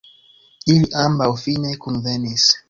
[0.75, 2.49] Ili ambaŭ fine kunvenis.